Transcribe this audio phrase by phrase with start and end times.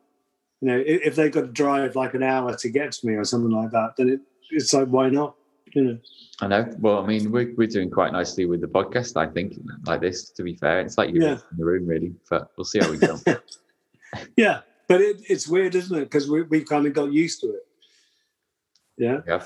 [0.61, 3.13] You know, if, if they've got to drive like an hour to get to me
[3.13, 5.35] or something like that, then it, it's like, why not?
[5.75, 5.97] Know.
[6.41, 6.73] I know.
[6.79, 10.29] Well, I mean, we're, we're doing quite nicely with the podcast, I think, like this,
[10.31, 10.81] to be fair.
[10.81, 11.31] It's like you're Yeah.
[11.51, 13.17] in the room, really, but we'll see how we go.
[14.37, 16.05] Yeah, but it, it's weird, isn't it?
[16.05, 17.67] Because we, we've kind of got used to it.
[18.97, 19.19] Yeah.
[19.27, 19.43] Yeah.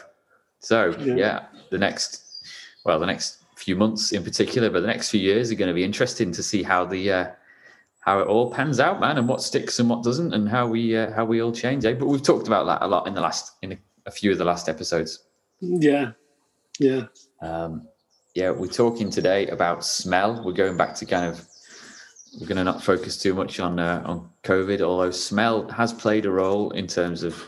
[0.60, 1.16] So Yeah.
[1.16, 1.46] yeah.
[1.72, 2.46] the next,
[2.86, 5.74] well, the next few months in particular, but the next few years are going to
[5.74, 7.28] be interesting to see how the uh,
[8.02, 10.96] how it all pans out, man, and what sticks and what doesn't, and how we
[10.96, 11.86] uh, how we all change.
[11.86, 11.94] Eh?
[11.94, 14.38] But we've talked about that a lot in the last in a, a few of
[14.38, 15.24] the last episodes.
[15.62, 16.12] Yeah.
[16.80, 17.04] Yeah.
[17.42, 17.88] Um,
[18.34, 20.44] yeah, we're talking today about smell.
[20.44, 21.46] We're going back to kind of
[22.40, 26.26] we're going to not focus too much on uh, on COVID, although smell has played
[26.26, 27.44] a role in terms of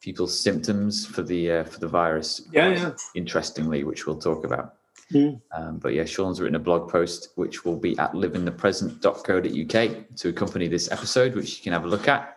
[0.00, 2.42] people's symptoms for the uh, for the virus.
[2.52, 2.68] Yeah.
[2.68, 2.92] Yeah.
[3.14, 4.74] Interestingly, which we'll talk about.
[5.12, 5.40] Mm.
[5.52, 10.68] Um, but yeah, Sean's written a blog post which will be at liveinthepresent.co.uk to accompany
[10.68, 12.36] this episode, which you can have a look at.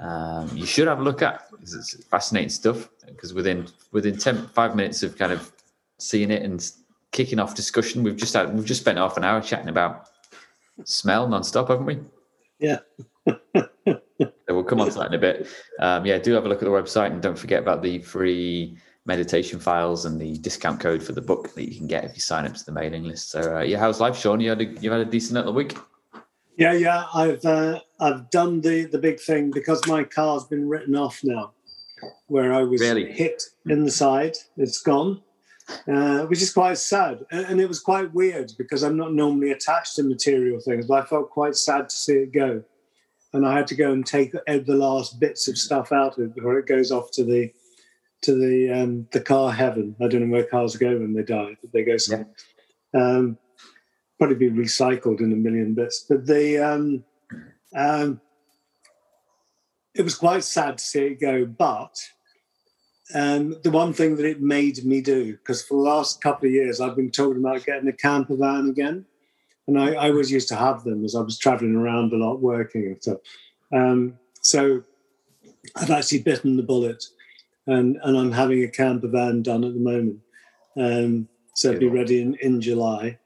[0.00, 2.88] Um, you should have a look at because it's fascinating stuff.
[3.06, 5.52] Because within within 10, five minutes of kind of
[5.98, 6.70] seeing it and
[7.12, 10.08] kicking off discussion, we've just had we've just spent half an hour chatting about
[10.84, 11.98] smell non-stop, haven't we?
[12.58, 12.78] Yeah.
[14.48, 15.46] So we'll come on to that in a bit.
[15.78, 18.76] Um, yeah, do have a look at the website and don't forget about the free
[19.06, 22.20] meditation files and the discount code for the book that you can get if you
[22.20, 23.30] sign up to the mailing list.
[23.30, 24.40] So uh, yeah, how's life, Sean?
[24.40, 25.76] You had a, you had a decent little week.
[26.56, 27.04] Yeah, yeah.
[27.14, 31.52] I've uh, I've done the the big thing because my car's been written off now,
[32.26, 33.10] where I was Really?
[33.10, 34.36] hit in the side.
[34.56, 35.22] It's gone,
[35.88, 39.52] uh, which is quite sad, and, and it was quite weird because I'm not normally
[39.52, 42.62] attached to material things, but I felt quite sad to see it go,
[43.32, 46.34] and I had to go and take the last bits of stuff out of it
[46.34, 47.50] before it goes off to the
[48.22, 49.96] to the um, the car heaven.
[50.02, 52.28] I don't know where cars go when they die, but they go somewhere.
[52.94, 53.38] Um,
[54.22, 56.06] probably be recycled in a million bits.
[56.08, 57.04] But the um,
[57.74, 58.20] um,
[59.96, 61.44] it was quite sad to see it go.
[61.44, 61.98] But
[63.14, 66.52] um, the one thing that it made me do, because for the last couple of
[66.52, 69.06] years I've been talking about getting a camper van again,
[69.66, 72.40] and I, I always used to have them as I was traveling around a lot,
[72.40, 73.18] working and stuff.
[73.72, 74.84] Um, so
[75.74, 77.04] I've actually bitten the bullet,
[77.66, 80.20] and and I'm having a camper van done at the moment.
[80.76, 83.18] Um, so it'll be ready in, in July.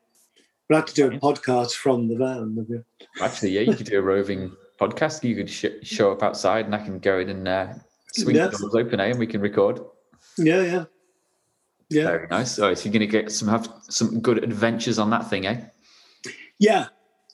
[0.69, 2.85] We'll have to do a podcast from the van.
[3.21, 4.51] Actually, yeah, you could do a roving
[4.81, 5.23] podcast.
[5.23, 7.75] You could sh- show up outside and I can go in and uh,
[8.13, 8.49] swing Yeah.
[8.49, 9.07] the doors open, eh?
[9.07, 9.81] And we can record.
[10.39, 10.85] Yeah, yeah,
[11.89, 12.59] yeah, Very nice.
[12.59, 15.61] Oh, so you're going to get some have some good adventures on that thing, eh?
[16.59, 16.87] yeah,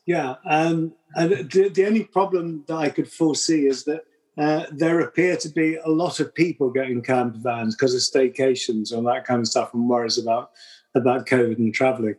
[0.06, 0.34] yeah.
[0.48, 4.02] Um, and the, the only problem that I could foresee is that
[4.38, 8.92] uh, there appear to be a lot of people getting camper vans because of staycations
[8.92, 10.50] and that kind of stuff, and worries about
[10.94, 12.16] about COVID and travelling.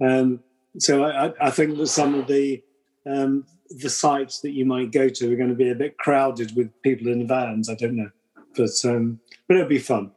[0.00, 0.40] Um,
[0.78, 2.62] so I, I- think that some of the
[3.06, 6.54] um, the sites that you might go to are going to be a bit crowded
[6.56, 7.68] with people in vans.
[7.68, 8.10] I don't know,
[8.56, 10.12] but um, but it'll be fun,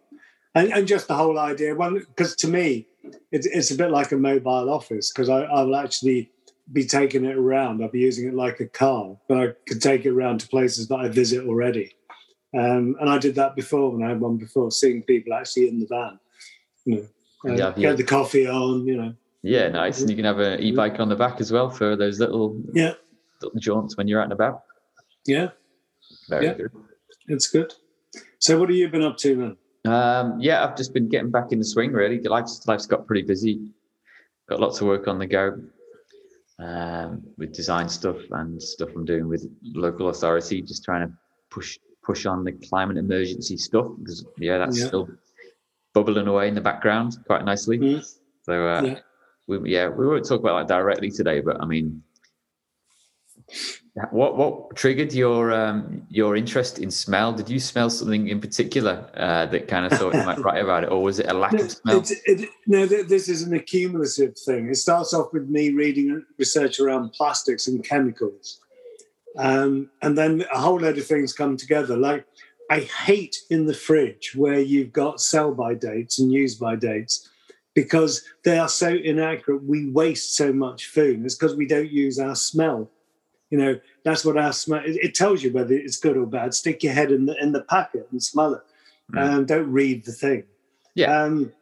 [0.56, 1.76] and, and just the whole idea.
[1.76, 2.88] One because to me,
[3.32, 6.32] it's it's a bit like a mobile office because I, I will actually
[6.72, 7.82] be taking it around.
[7.82, 10.88] I'll be using it like a car, but I could take it around to places
[10.88, 11.96] that I visit already.
[12.56, 15.80] Um, and I did that before when I had one before, seeing people actually in
[15.80, 16.20] the van.
[16.86, 17.94] You know, uh, Yeah, get yeah.
[17.94, 18.86] the coffee on.
[18.88, 19.14] You know,
[19.44, 20.02] Yeah, nice.
[20.02, 22.94] And you can have an e-bike on the back as well for those little yeah,
[23.42, 24.64] little jaunts when you're out and about.
[25.26, 25.50] yeah,
[26.30, 26.54] Very Yeah.
[26.54, 26.72] good.
[27.28, 27.74] it's good.
[28.40, 29.94] So, what have you been up to, then?
[29.94, 31.92] Um, yeah, I've just been getting back in the swing.
[31.94, 33.72] Really, life's life's got pretty busy.
[34.50, 35.58] Got lots of work on the go.
[36.60, 41.14] um, with design stuff and stuff I'm doing with local authority, just trying to
[41.50, 44.88] push push on the climate emergency stuff because yeah, that's Yeah.
[44.88, 45.08] still
[45.94, 47.78] bubbling away in the background quite nicely.
[47.80, 48.04] Mm.
[48.44, 49.00] So uh, Yeah.
[49.50, 52.04] We yeah we won't talk about that directly today, but I mean,
[54.12, 57.34] what what triggered your um, your interest in smell?
[57.34, 60.84] Did you smell something in particular uh, that kind of thought you might write about
[60.84, 62.00] it, or was it a lack No, of smell?
[62.00, 64.70] it, it, no, this is an accumulative thing.
[64.70, 68.60] It starts off with me reading research around plastics and chemicals.
[69.38, 71.96] Um, and then a whole load of things come together.
[71.96, 72.26] Like,
[72.70, 77.30] I hate in the fridge where you've got sell by dates and use by dates
[77.80, 79.64] because they are so inaccurate.
[79.64, 81.24] We waste so much food.
[81.24, 82.92] It's because we don't use our smell.
[83.52, 84.84] You know, that's what our smell.
[84.84, 86.54] It, it tells you whether it's good or bad.
[86.54, 88.62] Stick your head in the in the packet and smell it.
[89.14, 89.22] Mm.
[89.22, 90.44] Um, don't read the thing.
[90.94, 91.24] Yeah.
[91.24, 91.54] Um,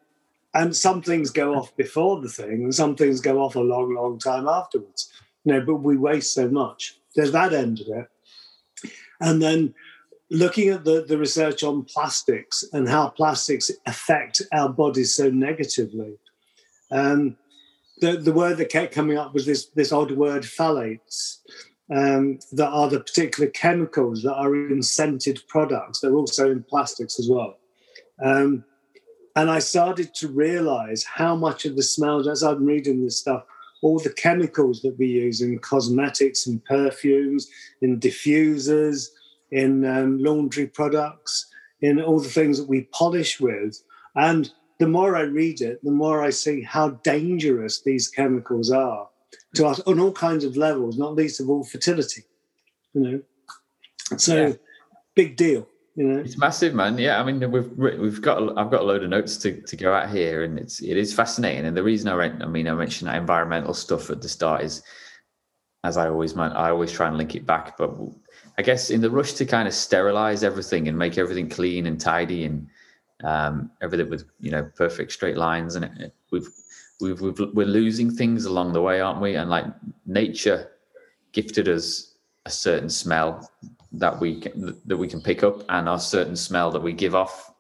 [0.56, 3.94] and some things go off before the thing, and some things go off a long,
[3.94, 5.14] long time afterwards.
[5.46, 6.98] You know, but we waste so much.
[7.16, 8.08] There's that end of it.
[9.22, 9.76] And then
[10.30, 16.18] looking at the, the research on plastics and how plastics affect our bodies so negatively.
[16.92, 17.38] Um,
[18.00, 21.40] the, the word that kept coming up was this, this odd word phthalates,
[21.94, 26.00] um, that are the particular chemicals that are in scented products.
[26.00, 27.58] They're also in plastics as well.
[28.24, 28.66] Um,
[29.36, 33.44] and I started to realize how much of the smells, as I'm reading this stuff,
[33.84, 37.48] all the chemicals that we use in cosmetics and perfumes,
[37.82, 39.10] in diffusers,
[39.52, 41.48] in um, laundry products,
[41.82, 43.82] in all the things that we polish with.
[44.16, 49.08] And the more I read it, the more I see how dangerous these chemicals are
[49.56, 52.24] to us on all kinds of levels, not least of all fertility.
[52.94, 53.22] You know,
[54.18, 54.54] so Yeah.
[55.16, 55.68] big deal.
[55.96, 56.98] You know, It's massive, man.
[57.00, 59.76] Yeah, I mean, we've we've got a- I've got a load of notes to, to
[59.76, 61.66] go out here, and it's it is fascinating.
[61.66, 64.84] And the reason I I mean, I mentioned that environmental stuff at the start is,
[65.84, 67.78] as I always man, I always try and link it back.
[67.78, 67.92] But
[68.58, 72.00] I guess in the rush to kind of sterilize everything and make everything clean and
[72.00, 72.68] tidy and
[73.24, 76.50] um, everything with you know perfect straight lines, and it, it- we've
[77.00, 79.36] we've, we've we're losing things along the way, aren't we?
[79.36, 79.66] And like
[80.06, 80.72] nature
[81.32, 82.16] gifted us
[82.46, 83.50] a certain smell
[83.92, 87.16] that we can, that we can pick up and a certain smell that we give
[87.16, 87.54] off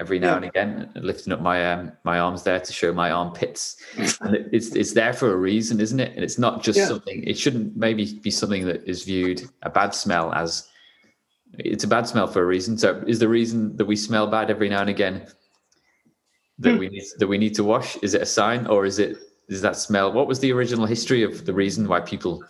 [0.00, 0.36] every now Yeah.
[0.36, 3.76] and again lifting up my um, my arms there to show my armpits
[4.20, 6.86] and it, it's it's there for a reason isn't it and it's not just Yeah.
[6.86, 10.68] something it shouldn't maybe be something that is viewed a bad smell as
[11.58, 14.50] it's a bad smell for a reason so is the reason that we smell bad
[14.50, 15.26] every now and again
[16.58, 16.78] that Hmm.
[16.78, 19.16] we need that we need to wash is it a sign or is it
[19.48, 22.44] is that smell what was the original history of the reason why people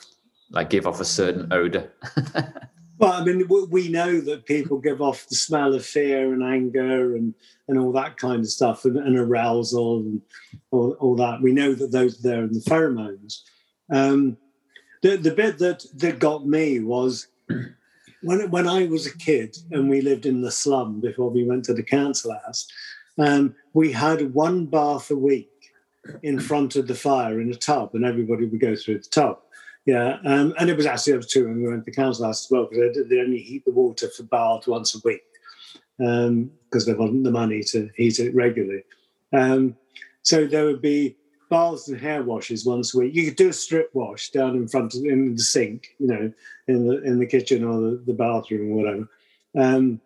[0.51, 1.91] like give off a certain odor
[2.99, 7.15] Well, I mean, we know that people give off the smell of fear and anger
[7.15, 7.33] and,
[7.69, 10.23] and all that kind of stuff and, and arousal and
[10.73, 11.41] all, all that.
[11.41, 13.43] We know that those are there in the pheromones.
[13.91, 14.37] Um,
[15.03, 17.29] the, the bit that, that got me was
[18.23, 21.65] when, when I was a kid and we lived in the slum before we went
[21.67, 22.67] to the council house,
[23.17, 25.51] um, we had one bath a week
[26.23, 29.39] in front of the fire in a tub and everybody would go through the tub.
[29.89, 32.47] Yeah, um, and it was actually up to when we went to the council as
[32.51, 35.23] well because they, they only heat the water for bath once a week
[35.97, 38.83] because there wasn't the money to heat it regularly.
[39.33, 39.79] Um,
[40.21, 41.17] so there would be
[41.49, 43.15] baths and hair washes once a week.
[43.15, 46.33] You could do a strip wash down in front of in the sink, you know,
[46.67, 49.09] in the in the kitchen or the, the bathroom or whatever.
[49.57, 50.03] Um,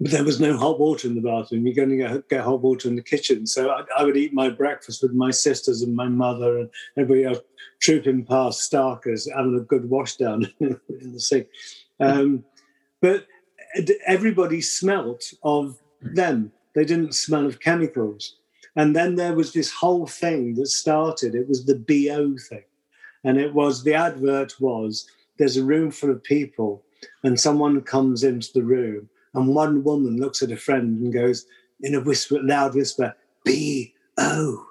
[0.00, 1.66] but there was no hot water in the bathroom.
[1.66, 3.46] You're going to get, hot water in the kitchen.
[3.46, 7.24] So I, I would eat my breakfast with my sisters and my mother and everybody
[7.24, 7.44] else
[7.80, 11.48] trooping past Starkers, having a good wash down in the sink.
[11.98, 12.44] Um,
[13.02, 13.26] but
[14.06, 16.52] everybody smelt of them.
[16.74, 18.36] They didn't smell of chemicals.
[18.76, 21.34] And then there was this whole thing that started.
[21.34, 22.64] It was the BO thing.
[23.24, 26.82] And it was the advert was there's a room full of people,
[27.22, 31.46] and someone comes into the room, and one woman looks at a friend and goes
[31.80, 34.66] in a whisper, loud whisper, B-O,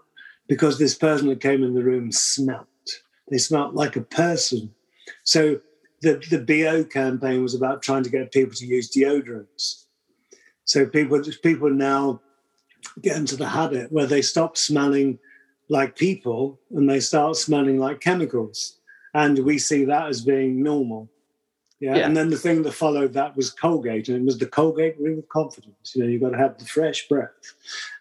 [0.47, 2.67] because this person that came in the room smelt.
[3.29, 4.73] They smelt like a person.
[5.23, 5.59] So
[6.01, 9.85] the, the BO campaign was about trying to get people to use deodorants.
[10.65, 12.21] So people people now
[13.01, 15.19] get into the habit where they stop smelling
[15.67, 18.79] like people and they start smelling like chemicals.
[19.13, 21.09] And we see that as being normal.
[21.79, 21.95] Yeah.
[21.95, 22.05] Yeah.
[22.05, 25.17] And then the thing that followed that was Colgate, and it was the Colgate ring
[25.17, 25.93] of confidence.
[25.95, 27.29] You know, you've got to have the fresh breath.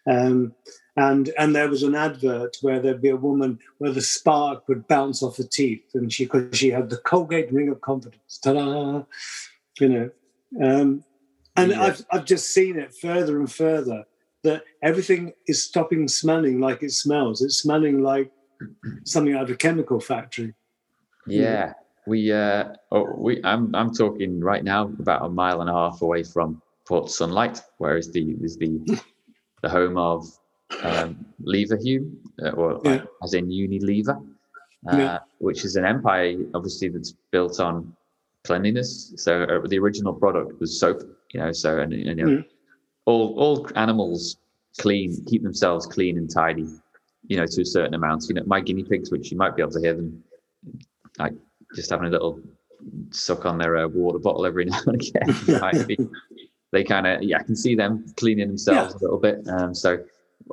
[0.07, 0.55] Um,
[0.97, 4.89] and and there was an advert where there'd be a woman where the spark would
[4.89, 8.39] bounce off her teeth, and she because she had the Colgate ring of confidence.
[8.43, 9.05] Ta-da!
[9.79, 10.11] You know.
[10.61, 11.05] Um,
[11.57, 11.83] and Yeah.
[11.83, 14.07] I've I've just seen it further and further
[14.43, 17.43] that everything is stopping smelling like it smells.
[17.43, 18.33] It's smelling like
[19.05, 20.55] something out of a chemical factory.
[21.27, 21.75] Yeah,
[22.09, 26.03] we uh, oh, we I'm I'm talking right now about a mile and a half
[26.03, 28.81] away from Port Sunlight, whereas the is the
[29.63, 30.27] the home of
[30.85, 32.11] um, Leverhulme,
[32.43, 33.03] uh, or Yeah.
[33.23, 34.17] as in Unilever,
[34.91, 35.19] uh, Yeah.
[35.39, 37.95] which is an empire, obviously that's built on
[38.45, 39.13] cleanliness.
[39.17, 41.53] So uh, the original product was soap, you know.
[41.53, 42.45] So and you know, Mm.
[43.07, 44.39] all all animals
[44.79, 46.67] clean, keep themselves clean and tidy,
[47.27, 48.25] you know, to a certain amount.
[48.29, 50.23] You know, my guinea pigs, which you might be able to hear them,
[51.19, 51.35] like
[51.75, 52.41] just having a little
[53.11, 56.11] suck on their uh, water bottle every now and again.
[56.73, 59.47] they kind of, yeah, I can see them cleaning themselves a little bit.
[59.49, 59.99] Um, so,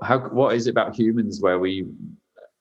[0.04, 1.86] how what is it about humans where we?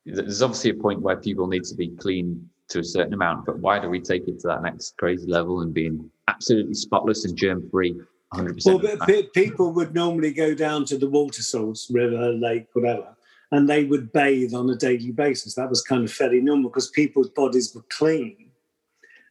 [0.06, 3.58] There's obviously a point where people need to be clean to a certain amount, but
[3.58, 7.36] why do we take it to that next crazy level and being absolutely spotless and
[7.36, 7.94] germ free?
[8.34, 8.82] 100%.
[8.82, 13.16] Well, people would normally go down to the water source, river, lake, whatever,
[13.52, 15.54] and they would bathe on a daily basis.
[15.54, 18.43] That was kind of fairly normal because people's bodies were clean,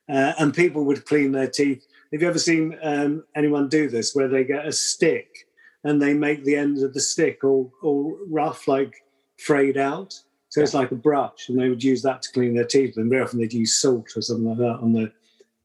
[0.09, 1.85] uh, and people would clean their teeth.
[2.11, 5.47] Have you ever seen um, anyone do this, where they get a stick
[5.83, 9.03] and they make the ends of the stick all all rough, like
[9.37, 10.13] frayed out?
[10.49, 12.97] So it's like a brush, and they would use that to clean their teeth.
[12.97, 15.11] And very often they'd use salt or something like that on their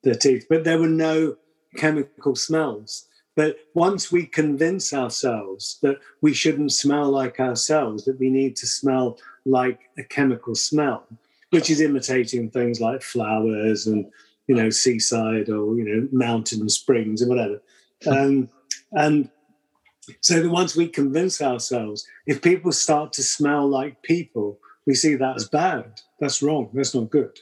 [0.02, 0.47] their teeth.
[0.49, 1.37] But there were no
[1.76, 3.07] chemical smells.
[3.37, 8.66] But once we convince ourselves that we shouldn't smell like ourselves, that we need to
[8.66, 11.07] smell like a chemical smell,
[11.50, 14.11] which is imitating things like flowers and
[14.49, 17.62] you know seaside or you know mountain springs and whatever,
[18.07, 18.49] um,
[18.93, 19.31] and
[20.21, 25.14] so that once we convince ourselves, if people start to smell like people, we see
[25.14, 26.00] that as bad.
[26.19, 26.71] That's wrong.
[26.73, 27.38] That's not good.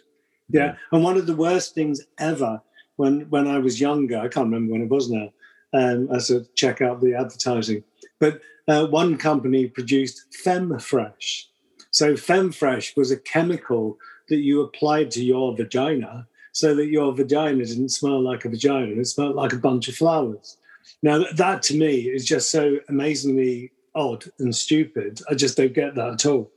[0.48, 0.76] Yeah.
[0.92, 2.60] And one of the worst things ever
[2.96, 5.32] when when I was younger, I can't remember when it was now.
[5.72, 7.84] Um, I had to check out the advertising,
[8.18, 11.44] but uh, one company produced FemFresh.
[11.90, 13.98] So FemFresh was a chemical
[14.28, 18.98] that you applied to your vagina so that your vagina didn't smell like a vagina;
[18.98, 20.56] it smelled like a bunch of flowers.
[21.02, 25.20] Now that to me is just so amazingly odd and stupid.
[25.30, 26.50] I just don't get that at all.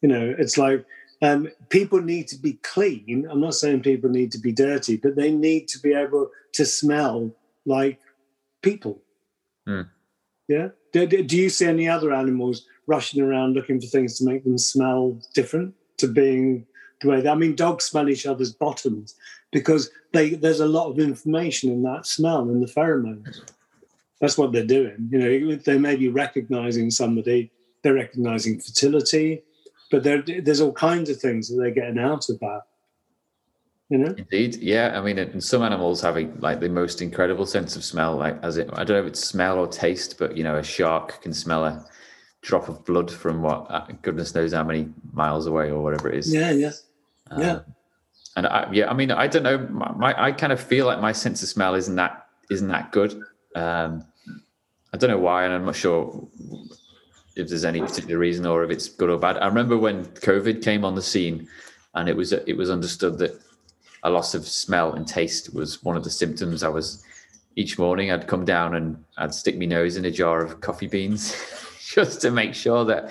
[0.00, 0.86] You know, it's like
[1.20, 3.28] um, people need to be clean.
[3.30, 6.64] I'm not saying people need to be dirty, but they need to be able to
[6.64, 7.30] smell
[7.66, 8.00] like
[8.62, 9.02] people.
[9.66, 9.82] Hmm.
[10.48, 10.68] Yeah.
[10.94, 14.56] Do do you see any other animals rushing around looking for things to make them
[14.56, 16.66] smell different to being
[17.00, 17.28] the way they?
[17.28, 19.14] I mean, dogs smell each other's bottoms
[19.52, 23.40] because they there's a lot of information in that smell and the pheromones.
[24.20, 25.08] That's what they're doing.
[25.10, 27.50] You know, they may be recognizing somebody.
[27.82, 29.42] They're recognizing fertility
[29.90, 32.62] but there's all kinds of things that they're getting out of that.
[33.88, 34.98] You know, Indeed, yeah.
[34.98, 38.16] I mean, and some animals have a, like the most incredible sense of smell.
[38.16, 40.62] Like, as it, I don't know if it's smell or taste, but you know, a
[40.62, 41.86] shark can smell a
[42.42, 46.18] drop of blood from what uh, goodness knows how many miles away or whatever it
[46.18, 46.34] is.
[46.50, 46.72] yeah,
[47.36, 47.64] yeah, Um.
[48.36, 49.58] And I, yeah, I mean, I don't know.
[49.58, 52.92] My, my, I kind of feel like my sense of smell isn't that isn't that
[52.92, 53.20] good.
[53.54, 54.04] Um,
[54.92, 56.28] I don't know why, and I'm not sure
[57.34, 59.38] if there's any particular reason or if it's good or bad.
[59.38, 61.48] I remember when COVID came on the scene,
[61.94, 63.40] and it was it was understood that
[64.02, 66.62] a loss of smell and taste was one of the symptoms.
[66.62, 67.02] I was
[67.56, 70.86] each morning I'd come down and I'd stick my nose in a jar of coffee
[70.86, 71.34] beans
[71.94, 73.10] just to make sure that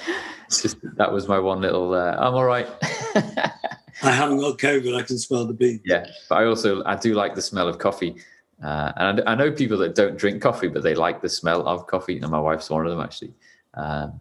[0.49, 1.93] just that was my one little.
[1.93, 2.67] Uh, I'm all right.
[4.03, 4.97] I haven't got COVID.
[4.97, 5.81] I can smell the beans.
[5.85, 8.15] Yeah, but I also I do like the smell of coffee,
[8.63, 11.67] uh, and I, I know people that don't drink coffee, but they like the smell
[11.67, 13.33] of coffee, and my wife's one of them actually.
[13.73, 14.19] Um,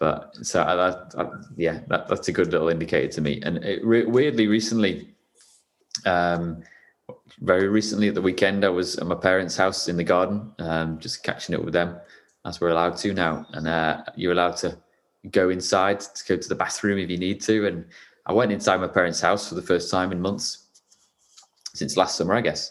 [0.00, 3.40] but so I, I, yeah, that, that's a good little indicator to me.
[3.42, 5.14] And it, re- weirdly, recently,
[6.06, 6.62] um,
[7.40, 10.98] very recently at the weekend, I was at my parents' house in the garden, um,
[10.98, 11.98] just catching up with them,
[12.46, 13.46] as we're allowed to now.
[13.52, 14.78] And uh, you're allowed to
[15.30, 17.66] go inside to go to the bathroom if you need to.
[17.66, 17.84] And
[18.30, 20.66] I went inside my parents' house for the first time in months
[21.74, 22.70] since last summer, I guess.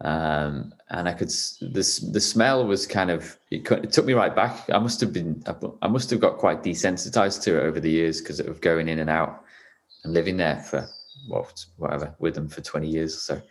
[0.00, 4.34] Um, and I could this the smell was kind of it, it took me right
[4.34, 4.68] back.
[4.70, 5.44] I must have been
[5.82, 8.98] I must have got quite desensitized to it over the years because of going in
[8.98, 9.44] and out
[10.02, 10.88] and living there for
[11.28, 13.42] what whatever with them for twenty years or so.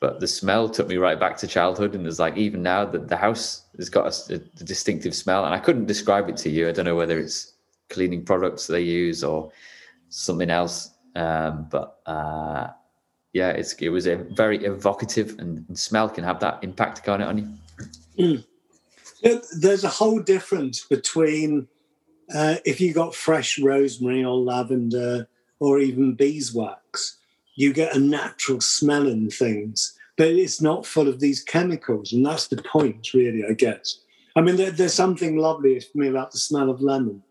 [0.00, 3.08] But the smell took me right back to childhood, and there's like even now that
[3.08, 6.68] the house has got a distinctive smell, and I couldn't describe it to you.
[6.68, 7.54] I don't know whether it's
[7.88, 9.50] cleaning products they use or
[10.22, 11.98] something else, um, but.
[12.06, 12.68] Uh,
[13.34, 17.20] yeah, it's it was a very evocative, and, and smell can have that impact, can't
[17.20, 17.58] it, on
[18.16, 18.38] you?
[19.24, 21.66] There- There's a whole difference between
[22.32, 25.26] uh, if you got fresh rosemary or lavender
[25.58, 27.16] or even beeswax,
[27.56, 32.12] you get a natural smell in things, but it's not full of these chemicals.
[32.12, 33.98] And that's the point, really, I guess.
[34.36, 37.22] I mean, there, there's something lovely for me about the smell of lemon,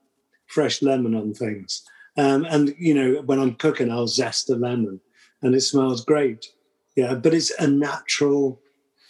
[0.48, 1.84] fresh lemon on things.
[2.16, 5.02] Um, and you know, when I'm cooking, I'll zest a lemon,
[5.42, 6.48] and it smells great.
[6.96, 8.62] Yeah, but it's a natural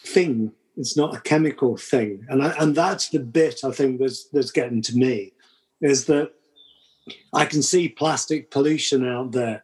[0.05, 0.53] thing.
[0.77, 4.51] It's not a chemical thing, and I, and that's the bit I think that's that's
[4.51, 5.33] getting to me,
[5.81, 6.31] is that
[7.33, 9.63] I can see plastic pollution out there,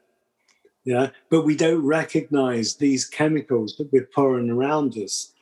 [0.84, 5.34] yeah, but we don't recognise these chemicals that we're pouring around us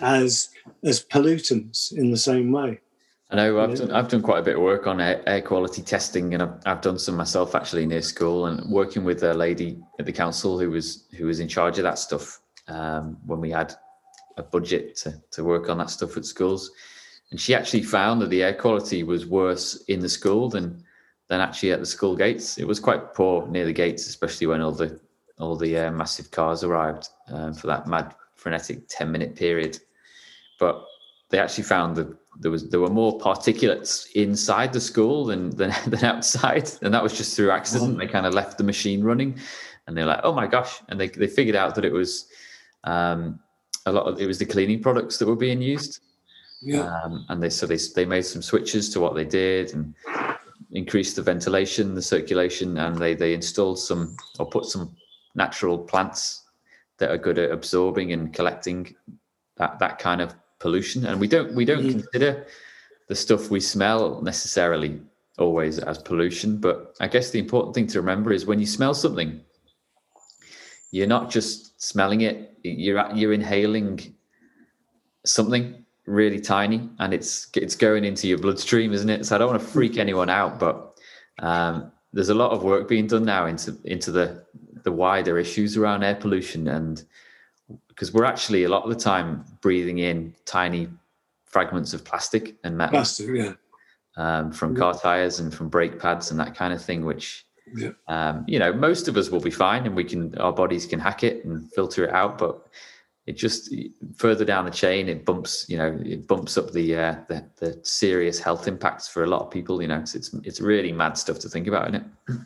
[0.00, 0.48] as
[0.82, 2.80] as pollutants in the same way.
[3.32, 5.80] I know I've done, I've done quite a bit of work on air, air quality
[5.80, 9.82] testing, and I've, I've, done some myself actually near school, and working with a lady
[9.98, 13.50] at the council who was who was in charge of that stuff um, when we
[13.50, 13.74] had
[14.36, 16.70] a budget to, to work on that stuff at schools,
[17.30, 20.84] and she actually found that the air quality was worse in the school than
[21.28, 22.58] than actually at the school gates.
[22.58, 25.00] It was quite poor near the gates, especially when all the
[25.38, 29.78] all the uh, massive cars arrived um, for that mad frenetic ten minute period,
[30.60, 30.84] but
[31.30, 35.72] they actually found that there was there were more particulates inside the school than than,
[35.86, 37.98] than outside, and that was just through accident.
[37.98, 39.38] They kind of left the machine running,
[39.86, 42.28] and they're like, "Oh my gosh!" And they they figured out that it was
[42.84, 43.40] um,
[43.86, 46.00] a lot of it was the cleaning products that were being used.
[46.62, 46.96] Yeah.
[47.04, 49.94] Um, and they so they they made some switches to what they did and
[50.70, 54.94] increased the ventilation, the circulation, and they they installed some or put some
[55.34, 56.44] natural plants
[56.98, 58.94] that are good at absorbing and collecting
[59.56, 61.90] that that kind of pollution and we don't we don't mm.
[61.90, 62.46] consider
[63.08, 65.00] the stuff we smell necessarily
[65.38, 68.94] always as pollution but i guess the important thing to remember is when you smell
[68.94, 69.40] something
[70.92, 74.14] you're not just smelling it you're you're inhaling
[75.26, 79.50] something really tiny and it's it's going into your bloodstream isn't it so i don't
[79.50, 80.96] want to freak anyone out but
[81.38, 84.44] um, there's a lot of work being done now into into the
[84.84, 87.04] the wider issues around air pollution and
[88.02, 90.88] because we're actually a lot of the time breathing in tiny
[91.44, 92.94] fragments of plastic and metal.
[92.94, 93.52] Plastic, yeah.
[94.16, 97.90] Um, from car tires and from brake pads and that kind of thing, which yeah.
[98.08, 100.98] um, you know most of us will be fine, and we can our bodies can
[100.98, 102.38] hack it and filter it out.
[102.38, 102.66] But
[103.26, 103.72] it just
[104.16, 107.80] further down the chain, it bumps you know it bumps up the uh, the, the
[107.84, 109.80] serious health impacts for a lot of people.
[109.80, 112.40] You know, it's it's, it's really mad stuff to think about, isn't it?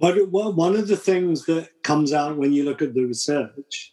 [0.00, 3.92] But one of the things that comes out when you look at the research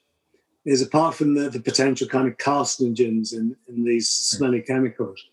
[0.66, 5.24] is apart from the, the potential kind of carcinogens in, in these smelly chemicals,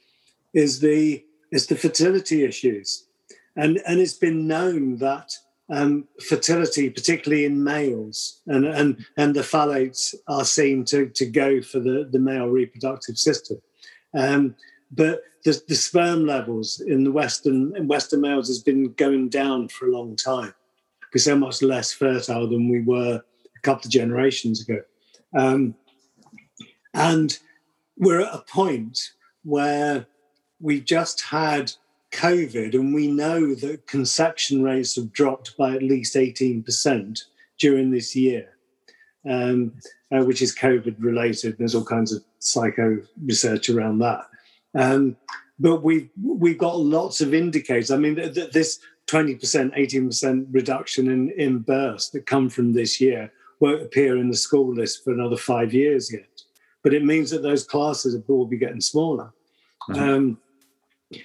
[0.54, 3.06] is the is the fertility issues,
[3.56, 5.32] and and it's been known that
[5.68, 11.60] um, fertility, particularly in males, and and and the phthalates are seen to to go
[11.60, 13.60] for the the male reproductive system,
[14.14, 14.54] um,
[14.90, 19.68] but the, the sperm levels in the western in western males has been going down
[19.68, 20.54] for a long time.
[21.14, 23.22] We're so much less fertile than we were
[23.56, 24.80] a couple of generations ago.
[25.36, 25.74] Um,
[26.94, 27.38] and
[27.98, 29.12] we're at a point
[29.44, 30.06] where
[30.60, 31.72] we just had
[32.12, 37.20] COVID, and we know that conception rates have dropped by at least 18%
[37.58, 38.48] during this year,
[39.28, 39.74] um,
[40.10, 41.58] uh, which is COVID related.
[41.58, 44.22] There's all kinds of psycho research around that.
[44.74, 45.16] Um,
[45.58, 47.90] but we've, we've got lots of indicators.
[47.90, 49.38] I mean, th- th- this 20%,
[49.76, 54.74] 18% reduction in, in births that come from this year won't appear in the school
[54.74, 56.28] list for another five years yet.
[56.82, 59.32] But it means that those classes will be getting smaller.
[59.90, 60.02] Mm-hmm.
[60.02, 60.38] Um,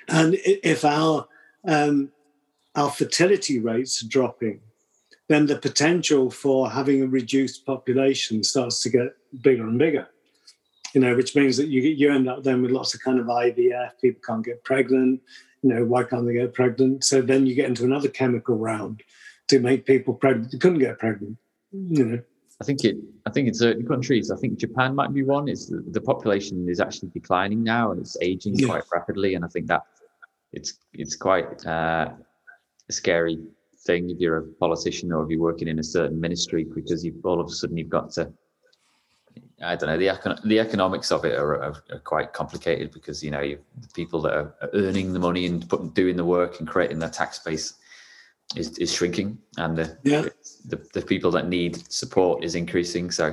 [0.08, 1.28] and if our
[1.68, 2.12] um,
[2.76, 4.62] our fertility rates are dropping,
[5.28, 10.08] then the potential for having a reduced population starts to get bigger and bigger.
[10.94, 13.28] You know, which means that you you end up then with lots of kind of
[13.28, 13.92] IVF.
[14.02, 15.22] People can't get pregnant.
[15.62, 17.04] You know, why can't they get pregnant?
[17.04, 19.04] So then you get into another chemical round
[19.50, 20.52] to make people pregnant.
[20.52, 21.38] They couldn't get pregnant
[21.72, 22.22] know.
[22.62, 22.98] I think it.
[23.26, 25.48] I think in certain countries, I think Japan might be one.
[25.48, 28.68] Is the, the population is actually declining now and it's aging yeah.
[28.68, 29.84] quite rapidly, and I think that
[30.54, 32.12] it's it's quite uh,
[32.88, 33.40] a scary
[33.86, 37.20] thing if you're a politician or if you're working in a certain ministry because you
[37.24, 38.32] all of a sudden you've got to.
[39.64, 43.24] I don't know the econ- the economics of it are, are, are, quite complicated because
[43.24, 46.60] you know you, the people that are earning the money and putting doing the work
[46.60, 47.76] and creating their tax base
[48.56, 50.26] is, is shrinking and the, yeah.
[50.66, 53.12] the, the people that need support is increasing.
[53.12, 53.32] So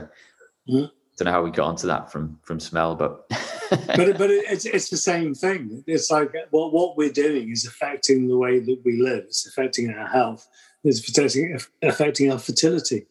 [0.68, 0.86] mm-hmm.
[1.16, 3.28] don't know how we got onto that from from smell, but
[3.70, 5.82] but but it's it's the same thing.
[5.86, 9.24] It's like what what we're doing is affecting the way that we live.
[9.24, 10.46] It's affecting our health.
[10.84, 13.06] It's affecting affecting our fertility.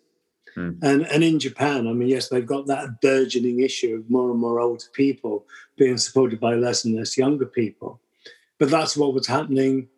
[0.56, 0.80] Mm.
[0.82, 4.39] And and in Japan, I mean, yes, they've got that burgeoning issue of more and
[4.39, 5.46] more older people
[5.78, 8.02] being supported by less and less younger people.
[8.58, 9.89] But that's what was happening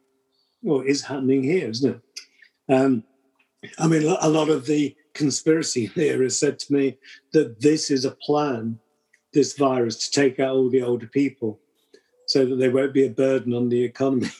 [0.62, 2.74] well, is happening here, isn't it?
[2.74, 3.04] Um,
[3.78, 6.98] I mean, a lot of the conspiracy theorists said to me
[7.34, 8.80] that this is a plan,
[9.34, 11.60] this virus, to take out all the older people
[12.28, 14.30] so that they won't be a burden on the economy.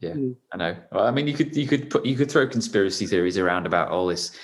[0.00, 0.36] Yeah, Mm.
[0.52, 0.76] I know.
[0.92, 3.88] Well, I mean, you could you could put you could throw conspiracy theories around about
[3.90, 4.36] all this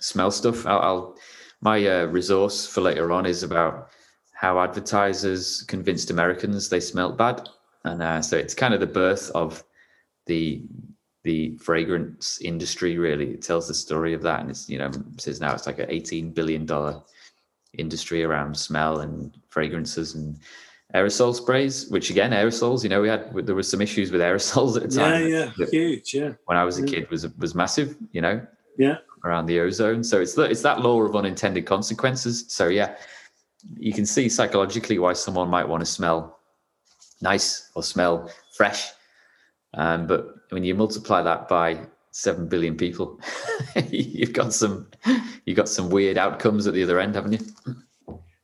[0.00, 0.66] smell stuff.
[0.66, 1.16] I'll, I'll
[1.60, 3.88] my uh, resource for later on is about
[4.34, 7.48] how advertisers convinced Americans they smelt bad,
[7.84, 9.62] and uh, so it's kind of the birth of
[10.26, 10.62] the
[11.22, 12.98] the fragrance industry.
[12.98, 15.78] Really, it tells the story of that, and it's you know says now it's like
[15.78, 17.02] an eighteen billion dollar
[17.78, 20.38] industry around smell and fragrances and
[20.94, 21.88] aerosol sprays.
[21.90, 22.82] Which again, aerosols.
[22.82, 25.28] You know, we had there was some issues with aerosols at the time.
[25.28, 26.14] yeah, that huge.
[26.14, 27.00] Yeah, When I was a Yeah.
[27.00, 27.96] kid, was was massive.
[28.12, 28.46] You know,
[28.78, 28.98] yeah.
[29.24, 30.04] around the ozone.
[30.04, 32.44] So it's it's that law of unintended consequences.
[32.48, 32.96] So yeah,
[33.78, 36.38] you can see psychologically why someone might want to smell
[37.24, 38.90] nice or smell fresh.
[39.74, 41.80] Um, but when you multiply that by
[42.12, 43.18] seven billion people,
[43.90, 44.86] you've got some
[45.44, 47.74] you've got some weird outcomes at the other end, haven't you?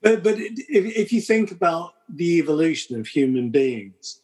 [0.02, 4.20] But but if, if you think about the evolution of human beings,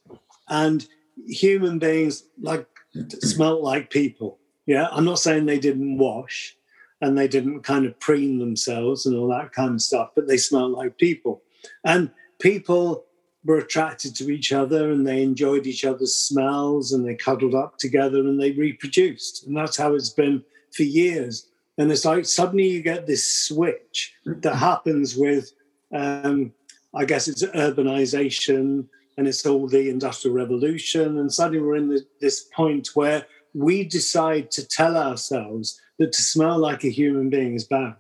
[0.49, 0.87] and
[1.27, 2.67] human beings like
[3.21, 4.39] smelt like people.
[4.67, 6.57] Yeah, I'm not saying they didn't wash
[7.01, 10.37] and they didn't kind of preen themselves and all that kind of stuff, but they
[10.37, 11.43] smelled like people.
[11.85, 13.06] And people
[13.47, 17.79] were attracted to each other and they enjoyed each other's smells and they cuddled up
[17.79, 19.47] together and they reproduced.
[19.47, 21.49] And that's how it's been for years.
[21.79, 25.53] And it's like suddenly you get this switch that happens with,
[25.95, 26.53] um,
[26.95, 31.19] I guess it's urbanization and it's all the industrial revolution.
[31.19, 36.59] And suddenly we're in this point where we decide to tell ourselves that to smell
[36.59, 37.97] like a human being is bad.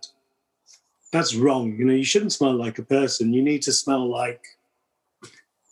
[1.12, 1.76] That's wrong.
[1.78, 3.32] You know, you shouldn't smell like a person.
[3.32, 4.44] You need to smell like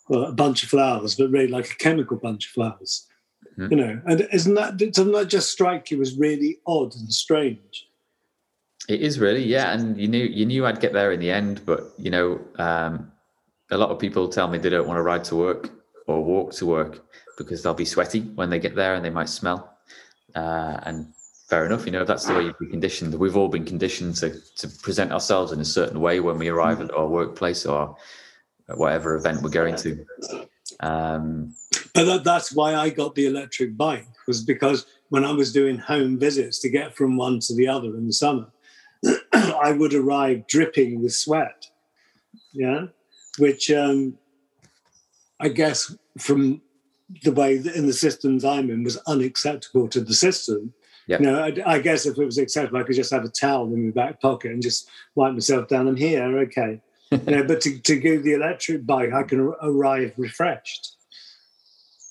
[0.07, 3.07] well, a bunch of flowers, but really like a chemical bunch of flowers.
[3.57, 3.71] Mhm.
[3.71, 7.87] You know, and isn't that doesn't that just strike you as really odd and strange?
[8.87, 9.73] It is really, yeah.
[9.73, 13.11] And you knew you knew I'd get there in the end, but you know, um,
[13.71, 15.71] a lot of people tell me they don't want to ride to work
[16.07, 17.03] or walk to work
[17.37, 19.77] because they'll be sweaty when they get there and they might smell.
[20.35, 21.07] Uh, and
[21.47, 23.13] fair enough, you know, that's the way you've been conditioned.
[23.15, 26.81] We've all been conditioned to to present ourselves in a certain way when we arrive
[26.81, 27.95] at our workplace or
[28.73, 30.05] whatever event we're going to.
[30.79, 31.53] Um,
[31.93, 35.77] But that, that's why I got the electric bike was because when I was doing
[35.77, 38.47] home visits to get from one to the other in the summer,
[39.33, 41.67] I would arrive dripping with sweat.
[42.53, 42.87] Yeah,
[43.37, 44.17] which um,
[45.39, 46.61] I guess from
[47.23, 50.73] the way in the systems I'm in was unacceptable to the system.
[51.07, 51.19] Yeah.
[51.19, 53.71] You know, I, I guess if it was acceptable, I could just have a towel
[53.73, 55.87] in my back pocket and just wipe myself down.
[55.87, 56.81] I'm here, okay.
[57.11, 60.95] you know, but to, to do the electric bike, I can arrive refreshed.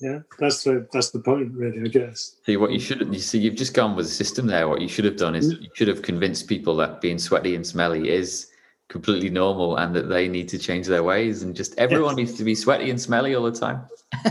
[0.01, 1.81] Yeah, that's the that's the point, really.
[1.81, 2.37] I guess.
[2.45, 4.69] See what you should you see you've just gone with the system there.
[4.69, 5.63] What you should have done is mm-hmm.
[5.63, 8.51] you should have convinced people that being sweaty and smelly is
[8.89, 12.45] completely normal and that they need to change their ways and just everyone needs to
[12.45, 13.83] be sweaty and smelly all the time.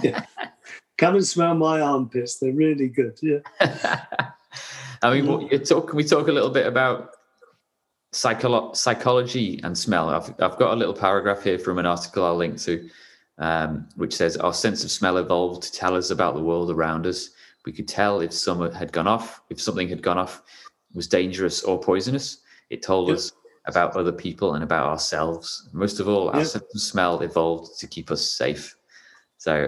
[0.04, 0.26] yeah.
[0.98, 3.18] Come and smell my armpits; they're really good.
[3.22, 3.40] Yeah.
[5.02, 7.13] I mean, what, talk, can we talk a little bit about
[8.14, 10.10] psycholo- psychology and smell?
[10.10, 12.90] I've, I've got a little paragraph here from an article I'll link to,
[13.38, 17.06] um, which says our sense of smell evolved to tell us about the world around
[17.06, 17.30] us.
[17.66, 20.42] We could tell if someone had gone off, if something had gone off,
[20.94, 22.40] was dangerous or poisonous.
[22.70, 23.32] It told us
[23.66, 25.70] about other people and about ourselves.
[25.74, 28.76] Most of all, our sense of smell evolved to keep us safe.
[29.38, 29.68] So,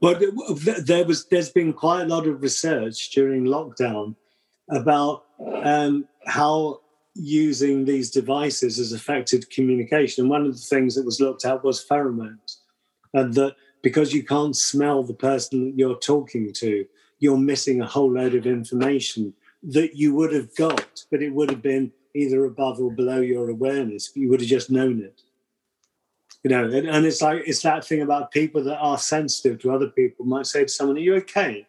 [0.00, 4.16] Well, there was there's been quite a lot of research during lockdown
[4.70, 5.24] about
[5.62, 6.80] um, how
[7.20, 10.24] using these devices has affected communication.
[10.24, 12.56] And one of the things that was looked at was pheromones,
[13.14, 16.86] and that because you can't smell the person that you're talking to,
[17.18, 21.50] you're missing a whole load of information that you would have got, but it would
[21.50, 24.10] have been either above or below your awareness.
[24.14, 25.22] You would have just known it
[26.42, 29.70] you know and, and it's like it's that thing about people that are sensitive to
[29.70, 31.66] other people might say to someone are you okay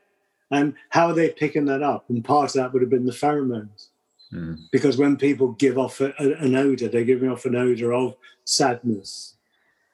[0.52, 3.12] and how are they picking that up and part of that would have been the
[3.12, 3.88] pheromones
[4.34, 7.94] mm, because when people give off a, a- an odor they're giving off an odor
[7.94, 8.16] of
[8.46, 9.36] sadness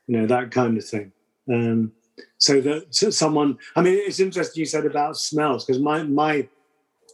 [0.07, 1.11] you know that kind of thing
[1.53, 1.91] um,
[2.37, 6.47] so that so someone i mean it's interesting you said about smells because my my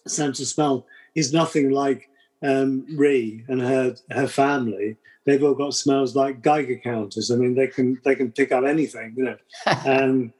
[0.07, 2.09] sense of smell is nothing like
[2.41, 4.97] um, Ree and her her family.
[5.25, 7.31] They've all got smells like Geiger counters.
[7.31, 9.37] I mean, they can they can pick up anything, you know.
[9.85, 10.33] Um,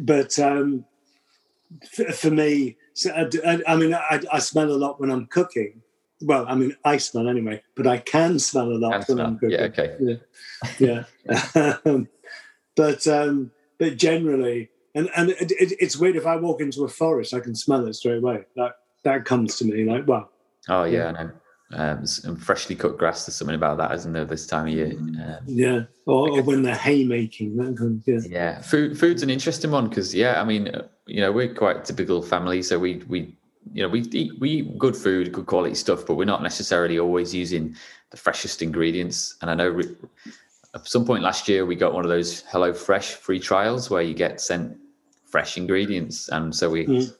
[0.00, 0.84] but um,
[1.94, 5.26] for, for me, so I, I- I mean, I, I smell a lot when I'm
[5.26, 5.80] cooking.
[6.22, 9.20] Well, I mean, I smell anyway, but I can smell a lot when.
[9.20, 10.20] I'm cooking yeah, okay.
[10.78, 12.08] yeah um,
[12.76, 16.88] but um but generally and and it, it, it's weird if i walk into a
[16.88, 20.28] forest i can smell it straight away that that comes to me like wow.
[20.68, 21.30] Oh yeah, I know.
[21.72, 23.26] um, and freshly cut grass.
[23.26, 24.92] There's something about that, isn't there, this time of year?
[24.92, 27.56] Um, yeah, or, or, when they're haymaking.
[27.56, 28.28] That kind of, yeah.
[28.28, 31.84] yeah, food food's an interesting one because yeah, I mean, uh, you know, we're quite
[31.84, 33.36] typical family, so we we
[33.72, 36.98] you know we eat we eat good food, good quality stuff, but we're not necessarily
[36.98, 37.74] always using
[38.10, 39.36] the freshest ingredients.
[39.42, 39.96] And I know re-
[40.74, 44.02] at some point last year we got one of those Hello Fresh free trials where
[44.02, 44.76] you get sent
[45.24, 47.14] fresh ingredients, and so we mm.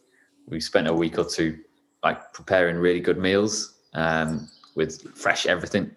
[0.47, 1.59] we spent a week or two
[2.03, 5.91] like preparing really good meals um, with fresh everything,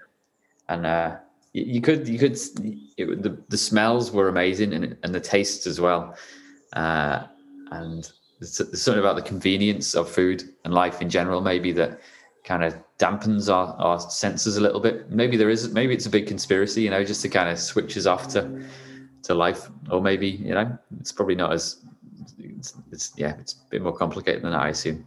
[0.69, 1.15] and uh,
[1.53, 2.37] you, you, could you could
[2.97, 6.15] it, the the smells were amazing and and the tastes as well,
[6.73, 7.23] uh,
[7.71, 8.11] and
[8.41, 12.01] there's, something about the convenience of food and life in general maybe that
[12.43, 15.11] kind of dampens our, our senses a little bit.
[15.11, 17.95] Maybe there is maybe it's a big conspiracy, you know, just to kind of switch
[17.97, 18.63] us off to
[19.23, 21.85] to life, or maybe you know it's probably not as
[22.39, 25.05] it's, it's yeah it's a bit more complicated than I assume.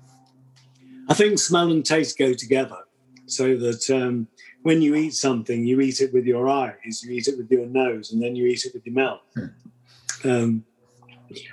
[1.08, 2.78] I think smell and taste go together,
[3.26, 4.28] so that um,
[4.62, 7.66] when you eat something, you eat it with your eyes, you eat it with your
[7.66, 9.20] nose, and then you eat it with your mouth.
[9.34, 10.30] Hmm.
[10.30, 10.64] Um,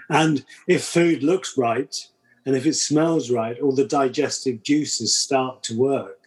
[0.09, 1.95] and if food looks right,
[2.45, 6.17] and if it smells right, all the digestive juices start to work.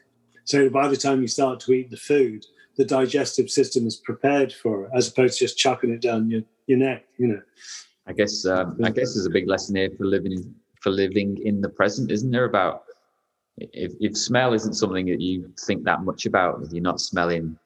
[0.45, 2.45] So by the time you start to eat the food,
[2.77, 6.43] the digestive system is prepared for it, as opposed to just chucking it down your,
[6.67, 7.05] your neck.
[7.17, 7.43] You know.
[8.07, 11.61] I guess um, I guess there's a big lesson here for living for living in
[11.61, 12.45] the present, isn't there?
[12.45, 12.85] About
[13.59, 17.57] if, if smell isn't something that you think that much about, you're not smelling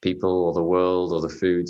[0.00, 1.68] people or the world or the food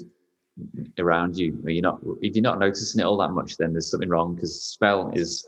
[0.98, 4.08] around you, you're not if you're not noticing it all that much, then there's something
[4.08, 5.46] wrong because smell is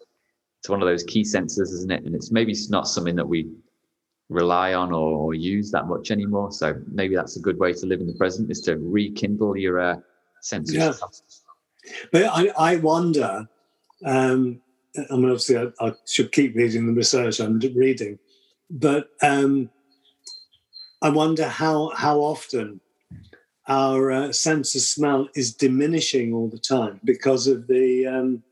[0.58, 2.04] it's one of those key senses, isn't it?
[2.04, 3.50] And it's maybe not something that we
[4.28, 6.52] rely on or use that much anymore.
[6.52, 9.80] So maybe that's a good way to live in the present is to rekindle your
[9.80, 9.96] uh,
[10.40, 10.76] senses.
[10.76, 10.92] Yeah.
[12.12, 13.48] But I, I wonder
[14.04, 14.60] um,
[14.96, 18.18] I mean, obviously, I, I, should keep reading the research I'm reading,
[18.70, 19.70] but um,
[21.02, 22.80] I wonder how how often
[23.70, 28.42] our uh, sense of smell is diminishing all the time because of the um,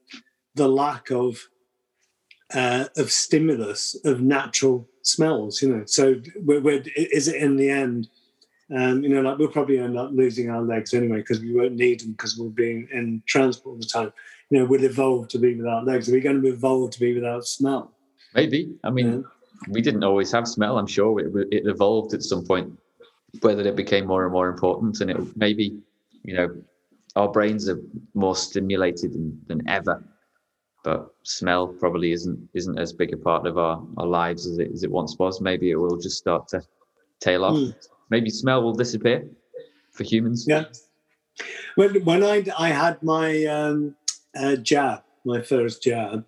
[0.54, 1.38] the lack of
[2.54, 5.61] uh, of stimulus of natural smells.
[5.61, 8.09] You know, so we're, we're, is it in the end?
[8.74, 11.74] Um, you know, like we'll probably end up losing our legs anyway because we won't
[11.74, 14.12] need them because we'll be in transport all the time
[14.50, 16.09] you know, we'll evolve to be without legs.
[16.09, 17.92] Are we going to evolve to be without smell?
[18.35, 18.74] Maybe.
[18.83, 19.72] I mean, yeah.
[19.72, 20.78] we didn't always have smell.
[20.78, 22.72] I'm sure it, it evolved at some point,
[23.40, 25.00] whether it became more and more important.
[25.00, 25.78] And it maybe,
[26.22, 26.48] you know,
[27.16, 27.80] our brains are
[28.14, 30.04] more stimulated than, than ever.
[30.84, 34.70] But smell probably isn't isn't as big a part of our, our lives as it,
[34.72, 35.40] as it once was.
[35.40, 36.62] Maybe it will just start to
[37.20, 37.56] tail off.
[37.56, 37.74] Mm.
[38.10, 39.28] Maybe smell will disappear
[39.92, 40.46] for humans.
[40.48, 40.64] Yeah.
[41.74, 43.96] When when I I had my um,
[44.36, 46.24] uh, jab, my first jab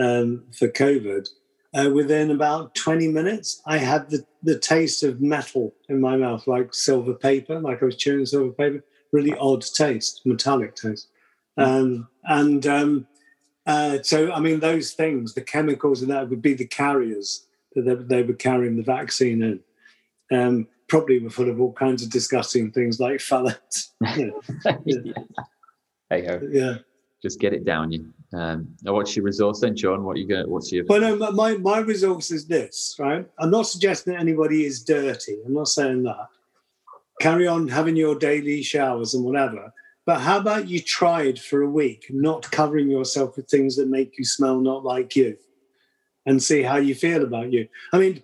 [0.00, 1.28] um, for COVID,
[1.74, 6.46] uh, within about 20 minutes, I had the, the taste of metal in my mouth,
[6.46, 8.84] like silver paper, like I was chewing silver paper.
[9.12, 11.08] Really odd taste, metallic taste.
[11.56, 13.06] Um, and um,
[13.66, 17.82] uh, so, I mean, those things, the chemicals and that would be the carriers that
[17.82, 20.36] they, they were carrying the vaccine in.
[20.36, 23.90] Um, probably were full of all kinds of disgusting things like phthalates.
[24.84, 25.12] yeah.
[26.08, 26.76] Hey, yeah
[27.26, 28.12] just get it down you.
[28.32, 30.04] Um, what's your resource then, Sean?
[30.04, 30.50] What you going?
[30.50, 30.84] What's your?
[30.86, 33.26] Well, no, my my resource is this, right?
[33.38, 35.38] I'm not suggesting that anybody is dirty.
[35.44, 36.28] I'm not saying that.
[37.20, 39.72] Carry on having your daily showers and whatever.
[40.04, 44.18] But how about you tried for a week not covering yourself with things that make
[44.18, 45.36] you smell not like you,
[46.26, 47.68] and see how you feel about you.
[47.92, 48.22] I mean,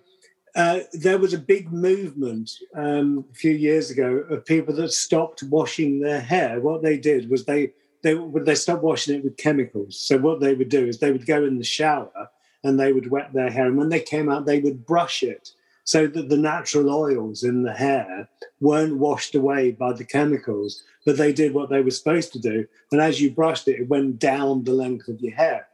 [0.55, 5.43] uh, there was a big movement um, a few years ago of people that stopped
[5.43, 6.59] washing their hair.
[6.59, 9.97] What they did was they they would they stop washing it with chemicals.
[9.97, 12.29] So what they would do is they would go in the shower
[12.63, 15.51] and they would wet their hair, and when they came out, they would brush it
[15.85, 18.29] so that the natural oils in the hair
[18.61, 22.65] weren't washed away by the chemicals, but they did what they were supposed to do.
[22.91, 25.67] And as you brushed it, it went down the length of your hair.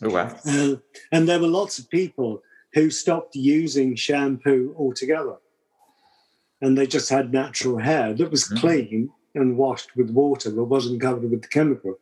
[0.00, 0.36] Oh wow!
[0.46, 0.76] Uh,
[1.10, 2.42] and there were lots of people
[2.74, 5.36] who stopped using shampoo altogether,
[6.60, 8.56] and they just had natural hair that was mm-hmm.
[8.58, 11.98] clean and washed with water but wasn't covered with the chemical.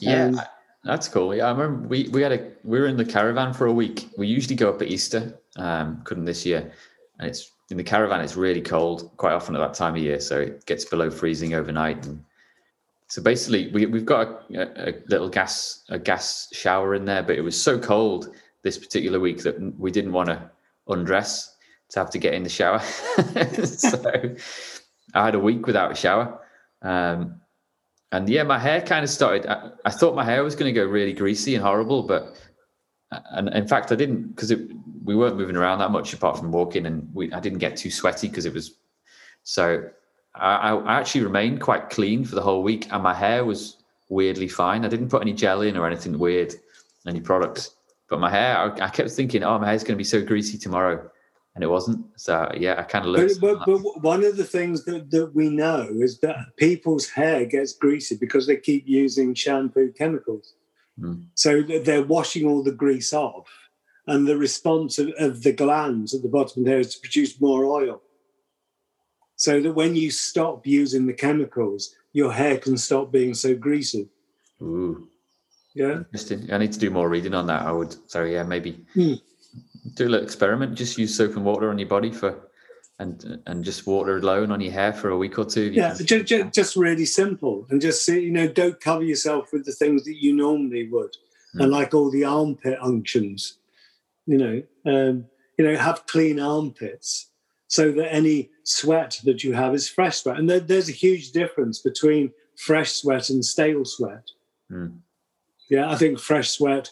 [0.00, 0.40] Yeah, um,
[0.84, 1.34] that's cool.
[1.34, 4.08] Yeah, I remember we, we had a we were in the caravan for a week.
[4.16, 6.72] We usually go up at Easter, um, couldn't this year,
[7.18, 8.20] and it's in the caravan.
[8.20, 11.54] It's really cold quite often at that time of year, so it gets below freezing
[11.54, 12.06] overnight.
[12.06, 12.24] And
[13.08, 17.36] so basically, we we've got a, a little gas a gas shower in there, but
[17.36, 20.50] it was so cold this particular week that we didn't want to
[20.88, 21.56] undress
[21.90, 22.78] to have to get in the shower.
[23.64, 24.36] so
[25.14, 26.40] I had a week without a shower.
[26.82, 27.40] Um,
[28.12, 29.46] and yeah, my hair kind of started.
[29.46, 32.36] I, I thought my hair was going to go really greasy and horrible, but
[33.30, 34.52] and in fact, I didn't because
[35.04, 37.90] we weren't moving around that much apart from walking, and we I didn't get too
[37.90, 38.76] sweaty because it was
[39.42, 39.88] so.
[40.34, 44.48] I, I actually remained quite clean for the whole week, and my hair was weirdly
[44.48, 44.84] fine.
[44.84, 46.54] I didn't put any gel in or anything weird,
[47.06, 47.74] any products.
[48.08, 50.56] But my hair, I, I kept thinking, oh, my hair's going to be so greasy
[50.56, 51.10] tomorrow,
[51.58, 52.06] and it wasn't.
[52.14, 53.40] So yeah, I kind of looked.
[53.40, 57.44] But, but, but, one of the things that, that we know is that people's hair
[57.46, 60.54] gets greasy because they keep using shampoo chemicals.
[61.00, 61.24] Mm.
[61.34, 63.48] So they're washing all the grease off,
[64.06, 67.40] and the response of, of the glands at the bottom of there is to produce
[67.40, 68.02] more oil
[69.34, 74.08] so that when you stop using the chemicals, your hair can stop being so greasy.
[74.62, 75.08] Ooh.
[75.74, 75.98] Yeah.
[75.98, 76.52] Interesting.
[76.52, 77.62] I need to do more reading on that.
[77.62, 77.96] I would.
[78.08, 79.14] So yeah, maybe hmm.
[79.98, 80.74] Do a little experiment.
[80.76, 82.48] Just use soap and water on your body for,
[82.98, 85.70] and and just water alone on your hair for a week or two.
[85.72, 88.20] Yeah, just, just, just really simple, and just see.
[88.20, 91.16] You know, don't cover yourself with the things that you normally would,
[91.52, 91.62] hmm.
[91.62, 93.58] and like all the armpit unctions.
[94.26, 95.26] You know, um,
[95.58, 97.28] you know, have clean armpits
[97.66, 100.38] so that any sweat that you have is fresh sweat.
[100.38, 104.24] And there, there's a huge difference between fresh sweat and stale sweat.
[104.70, 104.98] Mm.
[105.70, 106.90] Yeah, I think fresh sweat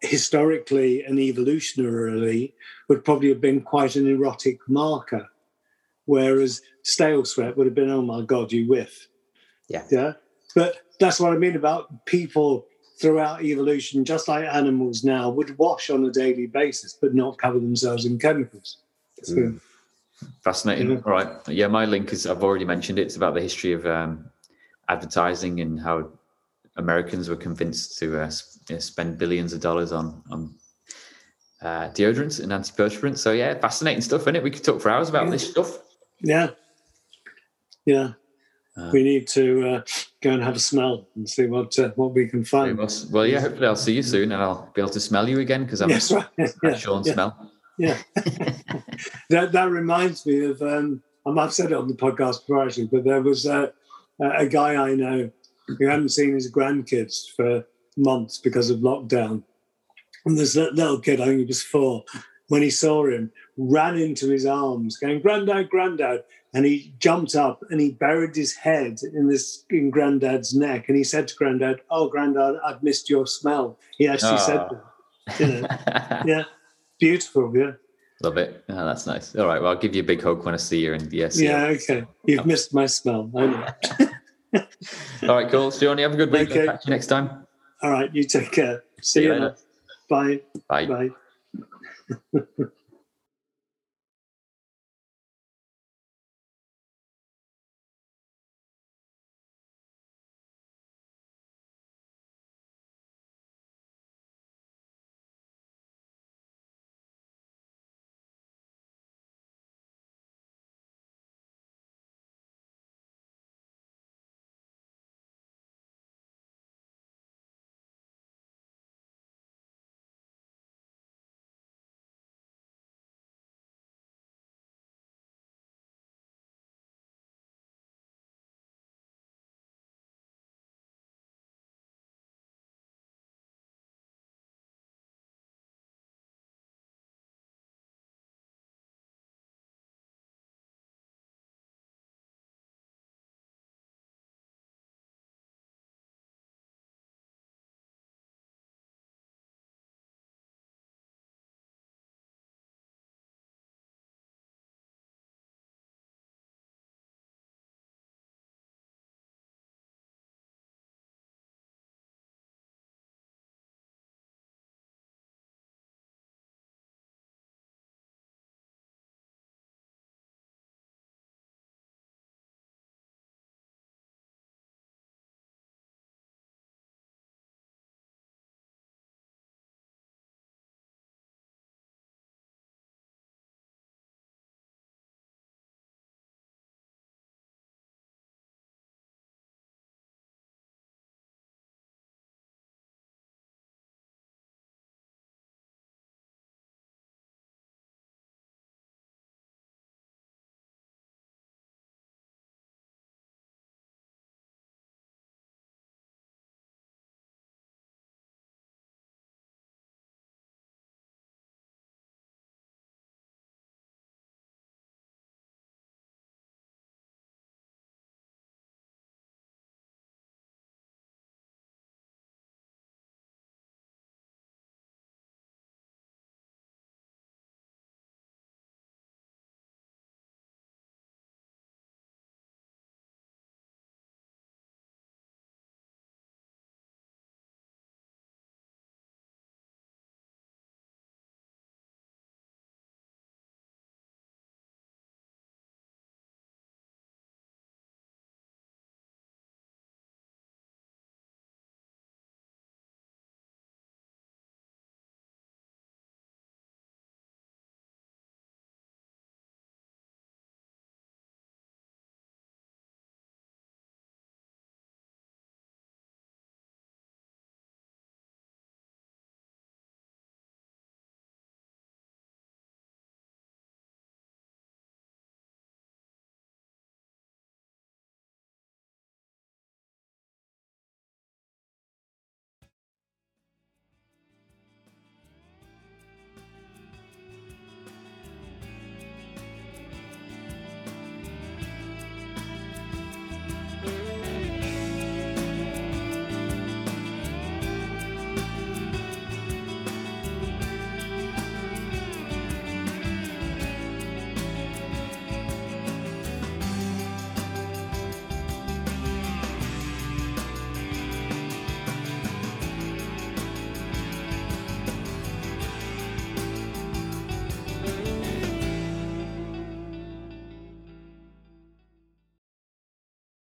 [0.00, 2.52] historically and evolutionarily
[2.88, 5.28] would probably have been quite an erotic marker,
[6.04, 9.08] whereas stale sweat would have been, oh my God, you whiff.
[9.68, 9.84] Yeah.
[9.90, 10.12] Yeah.
[10.54, 12.66] But that's what I mean about people
[13.00, 17.58] throughout evolution, just like animals now, would wash on a daily basis, but not cover
[17.58, 18.78] themselves in chemicals.
[19.28, 19.60] Mm.
[20.42, 20.88] Fascinating.
[20.88, 21.08] Mm-hmm.
[21.08, 21.48] All right.
[21.48, 23.02] Yeah, my link is I've already mentioned it.
[23.02, 24.30] It's about the history of um,
[24.88, 26.08] advertising and how
[26.76, 30.54] Americans were convinced to uh, spend billions of dollars on on
[31.62, 33.18] uh, deodorants and antiperspirants.
[33.18, 34.42] So yeah, fascinating stuff, isn't it?
[34.42, 35.78] We could talk for hours about this stuff.
[36.20, 36.50] Yeah,
[37.84, 38.12] yeah.
[38.76, 39.82] Uh, we need to uh,
[40.20, 42.78] go and have a smell and see what uh, what we can find.
[43.10, 43.40] Well, yeah.
[43.40, 45.88] Hopefully, I'll see you soon, and I'll be able to smell you again because I'm
[45.88, 46.26] yes, right.
[46.62, 47.12] yeah, Sean yeah.
[47.14, 47.52] smell.
[47.78, 47.98] Yeah,
[49.30, 50.60] that that reminds me of.
[50.60, 53.72] Um, I might have said it on the podcast before actually, but there was a,
[54.20, 55.30] a guy I know
[55.66, 57.64] who hadn't seen his grandkids for
[57.96, 59.42] months because of lockdown,
[60.24, 62.04] and this little kid, I think he was four,
[62.48, 66.24] when he saw him, ran into his arms, going "Granddad, Granddad!"
[66.54, 70.96] and he jumped up and he buried his head in this in Granddad's neck, and
[70.96, 74.46] he said to Granddad, "Oh, Granddad, I've missed your smell." He actually oh.
[74.46, 74.68] said ah.
[75.26, 75.40] that.
[75.40, 75.68] You know?
[76.36, 76.44] yeah.
[76.98, 77.72] Beautiful, yeah.
[78.22, 78.64] Love it.
[78.70, 79.36] Oh, that's nice.
[79.36, 79.60] All right.
[79.60, 81.42] Well, I'll give you a big hug when I see you in the SEO.
[81.42, 82.06] Yeah, okay.
[82.24, 82.44] You've oh.
[82.44, 83.30] missed my smell.
[85.22, 85.72] All right, cool.
[85.80, 86.50] You have a good week.
[86.50, 86.66] Okay.
[86.66, 87.46] Catch you next time.
[87.82, 88.12] All right.
[88.14, 88.82] You take care.
[89.00, 89.56] See, see you later.
[90.08, 90.40] Bye.
[90.68, 90.86] Bye.
[90.86, 91.10] Bye.